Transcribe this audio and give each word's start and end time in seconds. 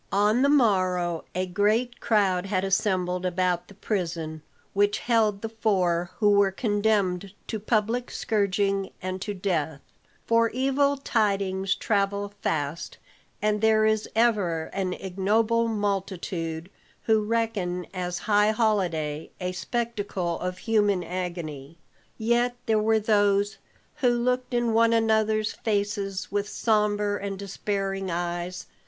On 0.11 0.41
the 0.41 0.49
morrow 0.49 1.25
a 1.35 1.45
great 1.45 1.99
crowd 1.99 2.47
had 2.47 2.63
assembled 2.63 3.23
about 3.23 3.67
the 3.67 3.75
prison 3.75 4.41
which 4.73 4.97
held 4.97 5.43
the 5.43 5.49
four 5.49 6.09
who 6.17 6.31
were 6.31 6.51
condemned 6.51 7.33
to 7.45 7.59
public 7.59 8.09
scourging 8.09 8.89
and 8.99 9.21
to 9.21 9.35
death; 9.35 9.79
for 10.25 10.49
evil 10.49 10.97
tidings 10.97 11.75
travel 11.75 12.33
fast, 12.41 12.97
and 13.43 13.61
there 13.61 13.85
is 13.85 14.09
ever 14.15 14.71
an 14.73 14.93
ignoble 14.93 15.67
multitude 15.67 16.71
who 17.03 17.23
reckon 17.23 17.85
as 17.93 18.17
high 18.25 18.49
holiday 18.49 19.29
a 19.39 19.51
spectacle 19.51 20.39
of 20.39 20.57
human 20.57 21.03
agony. 21.03 21.77
Yet 22.17 22.55
there 22.65 22.79
were 22.81 22.99
those 22.99 23.59
who 23.97 24.09
looked 24.09 24.51
in 24.55 24.73
one 24.73 24.93
another's 24.93 25.53
faces 25.53 26.31
with 26.31 26.49
sombre 26.49 27.19
and 27.21 27.37
despairing 27.37 28.09
eyes. 28.09 28.65